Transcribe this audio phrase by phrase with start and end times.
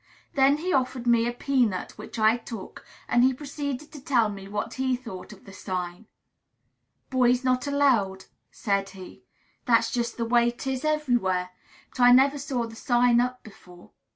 [0.33, 4.47] Then he offered me a peanut, which I took; and he proceeded to tell me
[4.47, 6.07] what he thought of the sign.
[7.11, 9.21] "Boys not allowed!" said he.
[9.65, 11.51] "That's just the way 'tis everywhere;
[11.91, 13.91] but I never saw the sign up before.